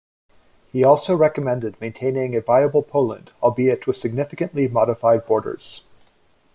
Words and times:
He 0.71 0.83
also 0.83 1.15
recommended 1.15 1.79
maintaining 1.79 2.35
a 2.35 2.41
"viable 2.41 2.81
Poland," 2.81 3.33
albeit 3.43 3.85
with 3.85 3.97
significantly 3.99 4.67
modified 4.67 5.27
borders. 5.27 5.83